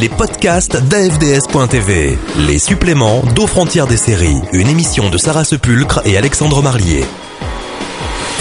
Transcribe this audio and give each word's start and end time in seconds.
Les 0.00 0.08
podcasts 0.08 0.76
d'AFDS.tv. 0.76 2.18
Les 2.48 2.58
suppléments 2.58 3.22
d'aux 3.36 3.46
frontières 3.46 3.86
des 3.86 3.96
séries. 3.96 4.40
Une 4.52 4.66
émission 4.66 5.08
de 5.08 5.16
Sarah 5.16 5.44
Sepulcre 5.44 6.00
et 6.04 6.16
Alexandre 6.16 6.62
Marlier. 6.62 7.04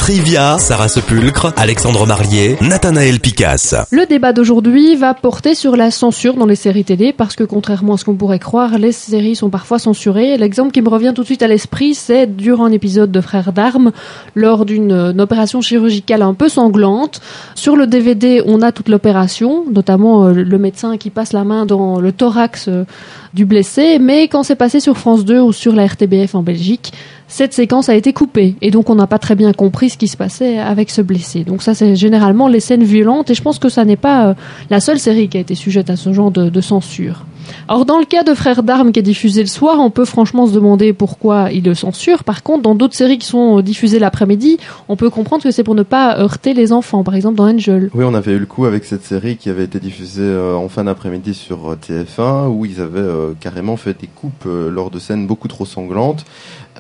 Trivia, 0.04 0.58
Sarah 0.60 0.90
Sepulcre, 0.90 1.54
Alexandre 1.56 2.06
Marlier, 2.06 2.58
Nathanaël 2.60 3.22
Picasse. 3.22 3.74
Le 3.90 4.06
débat 4.06 4.34
d'aujourd'hui 4.34 4.98
va 4.98 5.14
porter 5.14 5.56
sur 5.56 5.78
la 5.78 5.92
censure 5.92 6.34
dans 6.34 6.46
les 6.46 6.58
séries 6.58 6.84
télé 6.84 7.14
parce 7.14 7.38
que 7.38 7.46
contrairement 7.46 7.94
à 7.94 7.98
ce 7.98 8.04
qu'on 8.04 8.16
pourrait 8.16 8.38
croire, 8.38 8.78
les 8.78 8.92
séries 8.92 9.38
sont 9.38 9.50
parfois 9.50 9.80
censurées. 9.80 10.36
L'exemple 10.36 10.74
qui 10.74 10.82
me 10.82 10.90
revient 10.90 11.14
tout 11.16 11.22
de 11.22 11.28
suite 11.28 11.42
à 11.42 11.48
l'esprit, 11.48 11.96
c'est 11.96 12.28
durant 12.28 12.66
un 12.66 12.74
épisode 12.74 13.14
de 13.14 13.22
Frères 13.22 13.54
d'armes, 13.54 13.94
lors 14.36 14.66
d'une 14.66 14.92
opération 15.22 15.62
chirurgicale 15.62 16.22
un 16.22 16.34
peu 16.34 16.50
sanglante. 16.50 17.22
Sur 17.56 17.78
le 17.78 17.88
DVD, 17.88 18.44
on 18.46 18.62
a 18.62 18.74
toute 18.74 18.90
l'opération, 18.90 19.64
notamment 19.72 20.26
euh, 20.26 20.34
le 20.34 20.58
médecin 20.58 20.98
qui 20.98 21.12
passe 21.12 21.32
la 21.32 21.46
main 21.46 21.66
dans 21.66 22.02
le 22.02 22.12
thorax 22.12 22.66
euh, 22.68 22.84
du 23.34 23.46
blessé, 23.46 23.98
mais 24.00 24.28
quand 24.28 24.44
c'est 24.44 24.56
passé 24.56 24.80
sur 24.80 24.98
France 24.98 25.26
2 25.26 25.42
ou 25.42 25.52
sur 25.52 25.74
la 25.74 25.86
RTBF 25.86 26.36
en 26.36 26.44
Belgique, 26.44 26.94
cette 27.28 27.54
séquence 27.54 27.90
a 27.90 27.96
été 27.96 28.14
coupée 28.14 28.56
et 28.62 28.70
donc 28.70 28.90
on 28.92 28.96
n'a 28.96 29.08
pas 29.08 29.18
très 29.18 29.34
bien 29.34 29.54
compris 29.54 29.90
ce 29.90 29.98
qui 29.98 30.08
se 30.08 30.16
passait 30.16 30.60
avec 30.60 30.92
ce 30.92 31.02
blessé. 31.02 31.44
Donc 31.44 31.64
ça 31.64 31.74
c'est 31.74 31.96
généralement 31.96 32.48
les 32.48 32.60
scènes 32.60 32.84
violentes 32.84 33.32
et 33.32 33.34
je 33.34 33.42
pense 33.42 33.58
que 33.58 33.70
ça 33.70 33.86
n'est 33.86 33.98
pas 33.98 34.28
euh, 34.28 34.34
la 34.70 34.80
seule 34.80 35.00
série 35.00 35.30
qui 35.30 35.38
a 35.38 35.40
été 35.40 35.56
sujette 35.56 35.90
à 35.90 35.96
ce 35.96 36.14
genre 36.14 36.30
de, 36.30 36.62
censure. 36.62 37.26
Or 37.68 37.86
dans 37.86 38.00
le 38.00 38.06
cas 38.06 38.24
de 38.24 38.34
Frères 38.34 38.64
d'armes 38.64 38.92
qui 38.92 39.00
est 39.00 39.04
diffusé 39.04 39.42
le 39.42 39.48
soir, 39.48 39.80
on 39.80 39.90
peut 39.90 40.06
franchement 40.06 40.48
se 40.48 40.54
demander 40.54 40.94
pourquoi 40.94 41.52
il 41.52 41.64
le 41.64 41.74
censure. 41.74 42.24
Par 42.24 42.44
contre, 42.44 42.64
dans 42.64 42.76
d'autres 42.76 42.96
séries 42.96 43.18
qui 43.18 43.28
sont 43.28 43.62
diffusées 43.62 44.00
l'après-midi, 44.00 44.58
on 44.90 44.96
peut 44.96 45.10
comprendre 45.10 45.44
que 45.44 45.52
c'est 45.52 45.64
pour 45.64 45.76
ne 45.76 45.84
pas 45.84 46.18
heurter 46.20 46.54
les 46.54 46.74
enfants, 46.74 47.04
par 47.04 47.16
exemple 47.16 47.36
dans 47.36 47.48
Angel. 47.48 47.90
Oui, 47.94 48.06
on 48.06 48.14
avait 48.14 48.34
eu 48.34 48.40
le 48.40 48.46
coup 48.46 48.66
avec 48.66 48.86
cette 48.86 49.04
série 49.04 49.38
qui 49.38 49.50
avait 49.50 49.64
été 49.64 49.80
diffusée 49.80 50.24
euh, 50.24 50.56
en 50.56 50.70
fin 50.70 50.84
d'après-midi 50.84 51.34
sur 51.34 51.72
euh, 51.72 51.76
TF1 51.76 52.48
où 52.48 52.66
ils 52.66 52.82
avaient 52.82 53.04
carrément 53.40 53.78
fait 53.78 54.00
des 54.00 54.08
coupes 54.08 54.46
lors 54.46 54.90
de 54.90 55.00
scènes 55.00 55.28
beaucoup 55.28 55.48
trop 55.48 55.66
sanglantes. 55.66 56.26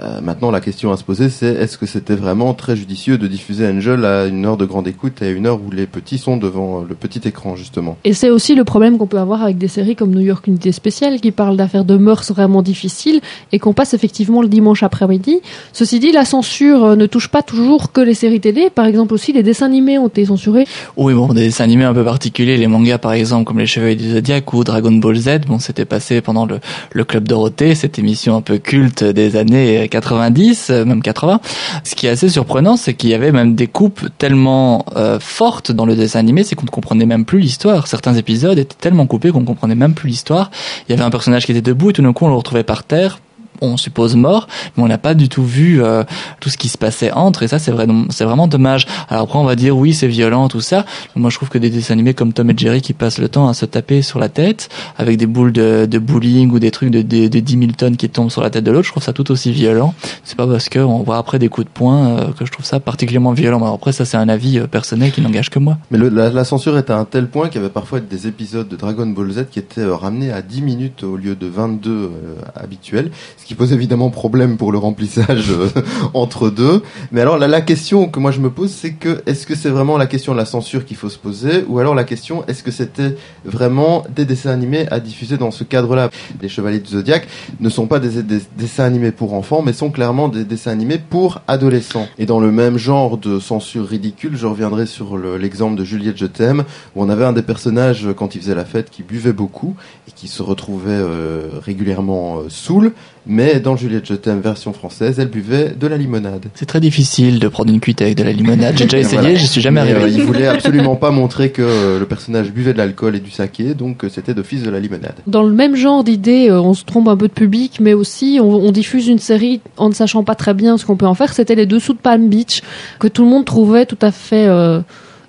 Euh, 0.01 0.21
maintenant, 0.21 0.49
la 0.49 0.59
question 0.59 0.91
à 0.91 0.97
se 0.97 1.03
poser, 1.03 1.29
c'est 1.29 1.53
est-ce 1.53 1.77
que 1.77 1.85
c'était 1.85 2.15
vraiment 2.15 2.53
très 2.53 2.75
judicieux 2.75 3.17
de 3.17 3.27
diffuser 3.27 3.67
Angel 3.67 4.03
à 4.05 4.25
une 4.25 4.45
heure 4.45 4.57
de 4.57 4.65
grande 4.65 4.87
écoute 4.87 5.21
et 5.21 5.27
à 5.27 5.29
une 5.29 5.45
heure 5.45 5.59
où 5.61 5.69
les 5.71 5.85
petits 5.85 6.17
sont 6.17 6.37
devant 6.37 6.81
le 6.81 6.95
petit 6.95 7.21
écran, 7.27 7.55
justement? 7.55 7.97
Et 8.03 8.13
c'est 8.13 8.29
aussi 8.31 8.55
le 8.55 8.63
problème 8.63 8.97
qu'on 8.97 9.05
peut 9.05 9.19
avoir 9.19 9.43
avec 9.43 9.57
des 9.57 9.67
séries 9.67 9.95
comme 9.95 10.11
New 10.11 10.21
York 10.21 10.47
Unité 10.47 10.71
Spéciale 10.71 11.21
qui 11.21 11.31
parlent 11.31 11.57
d'affaires 11.57 11.85
de 11.85 11.97
mœurs 11.97 12.31
vraiment 12.31 12.63
difficiles 12.63 13.21
et 13.51 13.59
qu'on 13.59 13.73
passe 13.73 13.93
effectivement 13.93 14.41
le 14.41 14.47
dimanche 14.47 14.81
après-midi. 14.81 15.41
Ceci 15.73 15.99
dit, 15.99 16.11
la 16.11 16.25
censure 16.25 16.83
euh, 16.83 16.95
ne 16.95 17.05
touche 17.05 17.27
pas 17.27 17.43
toujours 17.43 17.91
que 17.91 18.01
les 18.01 18.15
séries 18.15 18.41
télé. 18.41 18.69
Par 18.69 18.85
exemple, 18.85 19.13
aussi, 19.13 19.31
les 19.31 19.43
dessins 19.43 19.67
animés 19.67 19.99
ont 19.99 20.07
été 20.07 20.25
censurés. 20.25 20.65
Oui, 20.97 21.13
bon, 21.13 21.33
des 21.33 21.45
dessins 21.45 21.65
animés 21.65 21.83
un 21.83 21.93
peu 21.93 22.03
particuliers, 22.03 22.57
les 22.57 22.67
mangas 22.67 22.97
par 22.97 23.13
exemple, 23.13 23.45
comme 23.45 23.59
Les 23.59 23.67
Chevaliers 23.67 23.95
du 23.95 24.11
Zodiac 24.11 24.51
ou 24.53 24.63
Dragon 24.63 24.91
Ball 24.91 25.17
Z. 25.17 25.41
Bon, 25.47 25.59
c'était 25.59 25.85
passé 25.85 26.21
pendant 26.21 26.47
le, 26.47 26.59
le 26.91 27.03
Club 27.03 27.27
Dorothée, 27.27 27.75
cette 27.75 27.99
émission 27.99 28.35
un 28.35 28.41
peu 28.41 28.57
culte 28.57 29.03
des 29.03 29.35
années 29.35 29.82
90 29.89 30.67
euh, 30.69 30.85
même 30.85 31.01
80. 31.01 31.39
Ce 31.83 31.95
qui 31.95 32.07
est 32.07 32.09
assez 32.09 32.29
surprenant, 32.29 32.77
c'est 32.77 32.93
qu'il 32.93 33.09
y 33.09 33.13
avait 33.13 33.31
même 33.31 33.55
des 33.55 33.67
coupes 33.67 34.07
tellement 34.17 34.85
euh, 34.95 35.19
fortes 35.19 35.71
dans 35.71 35.85
le 35.85 35.95
dessin 35.95 36.19
animé, 36.19 36.43
c'est 36.43 36.55
qu'on 36.55 36.65
ne 36.65 36.71
comprenait 36.71 37.05
même 37.05 37.25
plus 37.25 37.39
l'histoire. 37.39 37.87
Certains 37.87 38.15
épisodes 38.15 38.57
étaient 38.57 38.75
tellement 38.79 39.07
coupés 39.07 39.31
qu'on 39.31 39.41
ne 39.41 39.45
comprenait 39.45 39.75
même 39.75 39.93
plus 39.93 40.09
l'histoire. 40.09 40.51
Il 40.87 40.91
y 40.91 40.93
avait 40.93 41.03
un 41.03 41.11
personnage 41.11 41.45
qui 41.45 41.51
était 41.51 41.61
debout 41.61 41.89
et 41.89 41.93
tout 41.93 42.01
d'un 42.01 42.13
coup 42.13 42.25
on 42.25 42.29
le 42.29 42.35
retrouvait 42.35 42.63
par 42.63 42.83
terre 42.83 43.19
on 43.61 43.77
suppose 43.77 44.15
mort, 44.15 44.47
mais 44.75 44.83
on 44.83 44.87
n'a 44.87 44.97
pas 44.97 45.13
du 45.13 45.29
tout 45.29 45.43
vu 45.43 45.83
euh, 45.83 46.03
tout 46.39 46.49
ce 46.49 46.57
qui 46.57 46.69
se 46.69 46.77
passait 46.77 47.11
entre, 47.11 47.43
et 47.43 47.47
ça 47.47 47.59
c'est 47.59 47.71
vraiment, 47.71 48.05
c'est 48.09 48.25
vraiment 48.25 48.47
dommage. 48.47 48.85
Alors 49.09 49.23
après 49.23 49.39
on 49.39 49.43
va 49.43 49.55
dire 49.55 49.77
oui 49.77 49.93
c'est 49.93 50.07
violent 50.07 50.47
tout 50.47 50.61
ça. 50.61 50.85
Moi 51.15 51.29
je 51.29 51.37
trouve 51.37 51.49
que 51.49 51.57
des 51.57 51.69
dessins 51.69 51.93
animés 51.93 52.13
comme 52.13 52.33
Tom 52.33 52.49
et 52.49 52.53
Jerry 52.57 52.81
qui 52.81 52.93
passent 52.93 53.19
le 53.19 53.29
temps 53.29 53.47
à 53.47 53.53
se 53.53 53.65
taper 53.65 54.01
sur 54.01 54.19
la 54.19 54.29
tête 54.29 54.69
avec 54.97 55.17
des 55.17 55.25
boules 55.25 55.51
de, 55.51 55.85
de 55.85 55.99
bowling 55.99 56.51
ou 56.51 56.59
des 56.59 56.71
trucs 56.71 56.89
de, 56.89 57.01
de, 57.01 57.27
de 57.27 57.39
10 57.39 57.59
000 57.59 57.71
tonnes 57.77 57.97
qui 57.97 58.09
tombent 58.09 58.31
sur 58.31 58.41
la 58.41 58.49
tête 58.49 58.63
de 58.63 58.71
l'autre, 58.71 58.85
je 58.85 58.91
trouve 58.91 59.03
ça 59.03 59.13
tout 59.13 59.31
aussi 59.31 59.51
violent. 59.51 59.93
C'est 60.23 60.37
pas 60.37 60.47
parce 60.47 60.69
que 60.69 60.79
on 60.79 61.03
voit 61.03 61.17
après 61.17 61.39
des 61.39 61.49
coups 61.49 61.67
de 61.67 61.71
poing 61.71 62.17
euh, 62.17 62.31
que 62.31 62.45
je 62.45 62.51
trouve 62.51 62.65
ça 62.65 62.79
particulièrement 62.79 63.33
violent. 63.33 63.61
Alors 63.61 63.75
après 63.75 63.91
ça 63.91 64.05
c'est 64.05 64.17
un 64.17 64.29
avis 64.29 64.59
euh, 64.59 64.67
personnel 64.67 65.11
qui 65.11 65.21
n'engage 65.21 65.49
que 65.49 65.59
moi. 65.59 65.77
Mais 65.91 65.97
le, 65.97 66.09
la, 66.09 66.29
la, 66.29 66.43
censure 66.43 66.77
est 66.77 66.89
à 66.89 66.97
un 66.97 67.05
tel 67.05 67.27
point 67.27 67.47
qu'il 67.47 67.61
y 67.61 67.63
avait 67.63 67.73
parfois 67.73 67.99
des 67.99 68.27
épisodes 68.27 68.67
de 68.67 68.75
Dragon 68.75 69.05
Ball 69.07 69.31
Z 69.31 69.45
qui 69.51 69.59
étaient 69.59 69.85
ramenés 69.85 70.31
à 70.31 70.41
10 70.41 70.61
minutes 70.61 71.03
au 71.03 71.15
lieu 71.15 71.35
de 71.35 71.47
22 71.47 72.11
habituels, 72.55 73.11
ce 73.43 73.45
qui 73.45 73.55
pose 73.55 73.73
évidemment 73.73 74.09
problème 74.09 74.55
pour 74.55 74.71
le 74.71 74.77
remplissage 74.77 75.51
euh, 75.51 75.67
entre 76.13 76.49
deux. 76.49 76.81
Mais 77.11 77.19
alors 77.19 77.37
la, 77.37 77.59
question 77.59 78.07
que 78.07 78.17
moi 78.17 78.31
je 78.31 78.39
me 78.39 78.49
pose, 78.49 78.71
c'est 78.71 78.93
que 78.93 79.21
est-ce 79.25 79.45
que 79.45 79.53
c'est 79.53 79.69
vraiment 79.69 79.97
la 79.97 80.05
question 80.05 80.31
de 80.31 80.37
la 80.37 80.45
censure 80.45 80.85
qu'il 80.85 80.95
faut 80.95 81.09
se 81.09 81.17
poser, 81.17 81.65
ou 81.67 81.77
alors 81.77 81.93
la 81.93 82.05
question 82.05 82.45
est-ce 82.47 82.63
que 82.63 82.71
c'était 82.71 83.17
vraiment 83.43 84.05
des 84.15 84.23
dessins 84.23 84.51
animés 84.51 84.87
à 84.91 85.01
diffuser 85.01 85.35
dans 85.35 85.51
ce 85.51 85.65
cadre-là? 85.65 86.09
Les 86.41 86.47
Chevaliers 86.47 86.79
du 86.79 86.91
Zodiaque 86.91 87.27
ne 87.59 87.67
sont 87.67 87.85
pas 87.85 87.99
des, 87.99 88.23
des, 88.23 88.39
dessins 88.57 88.85
animés 88.85 89.11
pour 89.11 89.33
enfants, 89.33 89.61
mais 89.61 89.73
sont 89.73 89.91
clairement 89.91 90.29
des 90.29 90.45
dessins 90.45 90.71
animés 90.71 90.97
pour 90.97 91.41
adolescents. 91.49 92.07
Et 92.17 92.25
dans 92.25 92.39
le 92.39 92.49
même 92.49 92.77
genre 92.77 93.17
de 93.17 93.39
censure 93.39 93.85
ridicule, 93.85 94.37
je 94.37 94.47
reviendrai 94.47 94.85
sur 94.85 95.17
l'exemple 95.17 95.75
de 95.75 95.83
Juliette 95.83 96.17
Je 96.17 96.27
t'aime, 96.27 96.63
où 96.95 97.03
on 97.03 97.09
avait 97.09 97.25
un 97.25 97.33
des 97.33 97.41
personnages 97.41 98.07
quand 98.15 98.35
il 98.35 98.41
faisait 98.41 98.55
la 98.55 98.65
fête 98.65 98.89
qui 98.89 99.03
buvait 99.03 99.33
beaucoup 99.33 99.75
et 100.07 100.11
qui 100.11 100.29
se 100.29 100.41
retrouvait 100.41 100.91
euh, 100.91 101.49
régulièrement 101.61 102.37
euh, 102.37 102.49
saoul, 102.49 102.93
mais 103.33 103.59
dans 103.59 103.75
Juliette 103.75 104.05
Je 104.07 104.13
t'aime 104.13 104.39
version 104.39 104.73
française, 104.73 105.19
elle 105.19 105.27
buvait 105.27 105.73
de 105.77 105.87
la 105.87 105.97
limonade. 105.97 106.45
C'est 106.53 106.67
très 106.67 106.79
difficile 106.79 107.39
de 107.39 107.47
prendre 107.47 107.73
une 107.73 107.79
cuite 107.79 108.01
avec 108.01 108.15
de 108.15 108.23
la 108.23 108.31
limonade. 108.31 108.77
J'ai 108.77 108.85
déjà 108.85 108.99
essayé, 108.99 109.35
je 109.35 109.45
suis 109.45 109.59
jamais 109.59 109.81
arrivé. 109.81 110.01
Euh, 110.01 110.07
il 110.07 110.21
voulait 110.23 110.47
absolument 110.47 110.95
pas 110.95 111.09
montrer 111.11 111.49
que 111.49 111.63
euh, 111.63 111.99
le 111.99 112.05
personnage 112.05 112.51
buvait 112.51 112.73
de 112.73 112.77
l'alcool 112.77 113.15
et 113.15 113.19
du 113.19 113.31
saké, 113.31 113.73
donc 113.73 114.03
euh, 114.03 114.09
c'était 114.09 114.33
d'office 114.33 114.63
de 114.63 114.69
la 114.69 114.79
limonade. 114.79 115.15
Dans 115.25 115.43
le 115.43 115.51
même 115.51 115.75
genre 115.75 116.03
d'idée, 116.03 116.51
on 116.51 116.73
se 116.73 116.85
trompe 116.85 117.07
un 117.07 117.17
peu 117.17 117.27
de 117.27 117.33
public, 117.33 117.79
mais 117.81 117.93
aussi 117.93 118.39
on, 118.41 118.53
on 118.53 118.71
diffuse 118.71 119.07
une 119.07 119.19
série 119.19 119.61
en 119.77 119.89
ne 119.89 119.93
sachant 119.93 120.23
pas 120.23 120.35
très 120.35 120.53
bien 120.53 120.77
ce 120.77 120.85
qu'on 120.85 120.95
peut 120.95 121.07
en 121.07 121.15
faire. 121.15 121.33
C'était 121.33 121.55
les 121.55 121.65
dessous 121.65 121.93
de 121.93 121.99
Palm 121.99 122.29
Beach 122.29 122.61
que 122.99 123.07
tout 123.07 123.23
le 123.23 123.29
monde 123.29 123.45
trouvait 123.45 123.85
tout 123.85 123.97
à 124.01 124.11
fait 124.11 124.47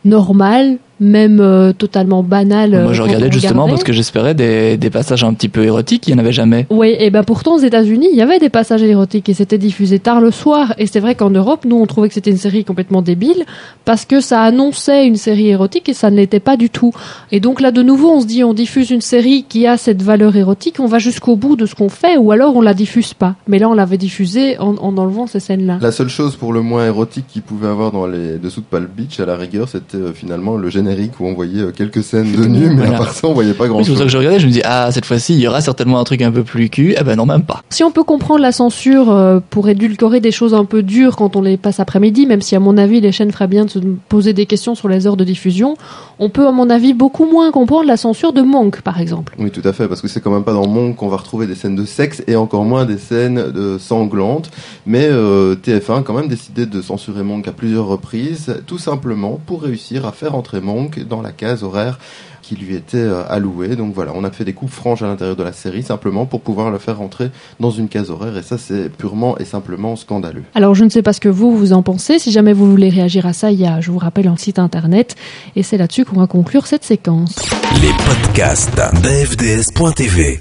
normal 0.04 0.76
même 1.00 1.40
euh, 1.40 1.72
totalement 1.72 2.22
banal. 2.22 2.82
Moi, 2.82 2.92
je 2.92 3.02
regardais 3.02 3.30
justement 3.30 3.68
parce 3.68 3.84
que 3.84 3.92
j'espérais 3.92 4.34
des, 4.34 4.76
des, 4.76 4.90
passages 4.90 5.24
un 5.24 5.34
petit 5.34 5.48
peu 5.48 5.64
érotiques. 5.64 6.06
Il 6.06 6.14
n'y 6.14 6.20
en 6.20 6.22
avait 6.22 6.32
jamais. 6.32 6.66
Oui, 6.70 6.94
et 6.98 7.10
ben 7.10 7.24
pourtant 7.24 7.56
aux 7.56 7.60
États-Unis, 7.60 8.08
il 8.12 8.16
y 8.16 8.22
avait 8.22 8.38
des 8.38 8.48
passages 8.48 8.82
érotiques 8.82 9.28
et 9.28 9.34
c'était 9.34 9.58
diffusé 9.58 9.98
tard 9.98 10.20
le 10.20 10.30
soir. 10.30 10.74
Et 10.78 10.86
c'est 10.86 11.00
vrai 11.00 11.14
qu'en 11.14 11.30
Europe, 11.30 11.64
nous, 11.64 11.76
on 11.76 11.86
trouvait 11.86 12.08
que 12.08 12.14
c'était 12.14 12.30
une 12.30 12.36
série 12.36 12.64
complètement 12.64 13.02
débile 13.02 13.44
parce 13.84 14.04
que 14.04 14.20
ça 14.20 14.42
annonçait 14.42 15.06
une 15.06 15.16
série 15.16 15.48
érotique 15.48 15.88
et 15.88 15.94
ça 15.94 16.10
ne 16.10 16.16
l'était 16.16 16.40
pas 16.40 16.56
du 16.56 16.70
tout. 16.70 16.92
Et 17.32 17.40
donc 17.40 17.60
là, 17.60 17.72
de 17.72 17.82
nouveau, 17.82 18.12
on 18.12 18.20
se 18.20 18.26
dit, 18.26 18.44
on 18.44 18.54
diffuse 18.54 18.90
une 18.90 19.00
série 19.00 19.44
qui 19.48 19.66
a 19.66 19.76
cette 19.76 20.02
valeur 20.02 20.36
érotique, 20.36 20.76
on 20.78 20.86
va 20.86 20.98
jusqu'au 20.98 21.36
bout 21.36 21.56
de 21.56 21.66
ce 21.66 21.74
qu'on 21.74 21.88
fait, 21.88 22.16
ou 22.16 22.30
alors 22.30 22.56
on 22.56 22.60
la 22.60 22.74
diffuse 22.74 23.14
pas. 23.14 23.34
Mais 23.48 23.58
là, 23.58 23.68
on 23.68 23.74
l'avait 23.74 23.98
diffusée 23.98 24.58
en, 24.58 24.76
en, 24.76 24.96
enlevant 24.96 25.26
ces 25.26 25.40
scènes-là. 25.40 25.78
La 25.80 25.92
seule 25.92 26.08
chose 26.08 26.36
pour 26.36 26.52
le 26.52 26.62
moins 26.62 26.86
érotique 26.86 27.26
qu'il 27.26 27.42
pouvait 27.42 27.68
avoir 27.68 27.90
dans 27.90 28.06
les 28.06 28.38
dessous 28.38 28.60
de 28.60 28.66
Palm 28.66 28.88
Beach, 28.96 29.18
à 29.18 29.26
la 29.26 29.36
rigueur, 29.36 29.68
c'était 29.68 29.96
euh, 29.96 30.12
finalement 30.12 30.56
le 30.56 30.70
générique 30.70 30.83
où 31.20 31.26
on 31.26 31.34
voyait 31.34 31.60
euh, 31.60 31.72
quelques 31.72 32.02
scènes 32.02 32.32
de 32.32 32.44
nu, 32.44 32.70
mais 32.70 32.86
à 32.86 32.98
part 32.98 33.12
ça, 33.12 33.26
on 33.26 33.32
voyait 33.32 33.54
pas 33.54 33.66
grand 33.66 33.78
chose. 33.78 33.86
c'est 33.86 33.92
pour 33.92 33.98
ça 33.98 34.04
que 34.04 34.10
je 34.10 34.18
regardais, 34.18 34.40
je 34.40 34.46
me 34.46 34.52
dis, 34.52 34.62
ah, 34.64 34.90
cette 34.92 35.04
fois-ci, 35.04 35.34
il 35.34 35.40
y 35.40 35.48
aura 35.48 35.60
certainement 35.60 35.98
un 35.98 36.04
truc 36.04 36.22
un 36.22 36.30
peu 36.30 36.42
plus 36.42 36.68
cul. 36.68 36.94
Eh 36.98 37.02
ben 37.02 37.16
non, 37.16 37.26
même 37.26 37.42
pas. 37.42 37.62
Si 37.70 37.84
on 37.84 37.90
peut 37.90 38.02
comprendre 38.02 38.40
la 38.40 38.52
censure 38.52 39.10
euh, 39.10 39.40
pour 39.50 39.68
édulcorer 39.68 40.20
des 40.20 40.30
choses 40.30 40.54
un 40.54 40.64
peu 40.64 40.82
dures 40.82 41.16
quand 41.16 41.36
on 41.36 41.42
les 41.42 41.56
passe 41.56 41.80
après-midi, 41.80 42.26
même 42.26 42.42
si 42.42 42.56
à 42.56 42.60
mon 42.60 42.76
avis, 42.76 43.00
les 43.00 43.12
chaînes 43.12 43.32
feraient 43.32 43.48
bien 43.48 43.64
de 43.64 43.70
se 43.70 43.78
poser 44.08 44.32
des 44.32 44.46
questions 44.46 44.74
sur 44.74 44.88
les 44.88 45.06
heures 45.06 45.16
de 45.16 45.24
diffusion, 45.24 45.76
on 46.18 46.28
peut, 46.28 46.46
à 46.46 46.52
mon 46.52 46.70
avis, 46.70 46.94
beaucoup 46.94 47.26
moins 47.26 47.50
comprendre 47.50 47.86
la 47.86 47.96
censure 47.96 48.32
de 48.32 48.42
Monk, 48.42 48.82
par 48.82 49.00
exemple. 49.00 49.34
Oui, 49.38 49.50
tout 49.50 49.62
à 49.64 49.72
fait, 49.72 49.88
parce 49.88 50.00
que 50.00 50.08
c'est 50.08 50.20
quand 50.20 50.30
même 50.30 50.44
pas 50.44 50.52
dans 50.52 50.66
Monk 50.66 50.96
qu'on 50.96 51.08
va 51.08 51.16
retrouver 51.16 51.46
des 51.46 51.54
scènes 51.54 51.76
de 51.76 51.84
sexe 51.84 52.22
et 52.26 52.36
encore 52.36 52.64
moins 52.64 52.84
des 52.84 52.98
scènes 52.98 53.52
de 53.52 53.78
sanglantes. 53.78 54.50
Mais 54.86 55.06
euh, 55.10 55.54
TF1 55.54 56.00
a 56.00 56.02
quand 56.02 56.14
même 56.14 56.28
décidé 56.28 56.66
de 56.66 56.82
censurer 56.82 57.22
Monk 57.22 57.48
à 57.48 57.52
plusieurs 57.52 57.86
reprises, 57.86 58.54
tout 58.66 58.78
simplement 58.78 59.40
pour 59.46 59.62
réussir 59.62 60.06
à 60.06 60.12
faire 60.12 60.34
entrer 60.34 60.60
Monk 60.60 60.73
dans 61.08 61.22
la 61.22 61.32
case 61.32 61.62
horaire 61.62 61.98
qui 62.44 62.56
lui 62.56 62.74
était 62.74 62.98
euh, 62.98 63.22
allouée. 63.28 63.74
Donc 63.74 63.94
voilà, 63.94 64.12
on 64.14 64.22
a 64.24 64.30
fait 64.30 64.44
des 64.44 64.52
coupes 64.52 64.70
franches 64.70 65.02
à 65.02 65.06
l'intérieur 65.06 65.36
de 65.36 65.42
la 65.42 65.52
série 65.52 65.82
simplement 65.82 66.26
pour 66.26 66.42
pouvoir 66.42 66.70
le 66.70 66.78
faire 66.78 66.98
rentrer 66.98 67.30
dans 67.58 67.70
une 67.70 67.88
case 67.88 68.10
horaire 68.10 68.36
et 68.36 68.42
ça 68.42 68.58
c'est 68.58 68.90
purement 68.90 69.38
et 69.38 69.44
simplement 69.44 69.96
scandaleux. 69.96 70.44
Alors 70.54 70.74
je 70.74 70.84
ne 70.84 70.90
sais 70.90 71.02
pas 71.02 71.12
ce 71.12 71.20
que 71.20 71.28
vous 71.28 71.56
vous 71.56 71.72
en 71.72 71.82
pensez. 71.82 72.18
Si 72.18 72.30
jamais 72.30 72.52
vous 72.52 72.70
voulez 72.70 72.90
réagir 72.90 73.26
à 73.26 73.32
ça, 73.32 73.50
il 73.50 73.60
y 73.60 73.66
a, 73.66 73.80
je 73.80 73.90
vous 73.90 73.98
rappelle, 73.98 74.28
un 74.28 74.36
site 74.36 74.58
internet 74.58 75.16
et 75.56 75.62
c'est 75.62 75.78
là-dessus 75.78 76.04
qu'on 76.04 76.20
va 76.20 76.26
conclure 76.26 76.66
cette 76.66 76.84
séquence. 76.84 77.36
Les 77.80 77.92
podcasts 78.04 78.76
d'AFDS.tv 78.76 80.40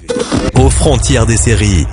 aux 0.56 0.70
frontières 0.70 1.26
des 1.26 1.36
séries. 1.36 1.86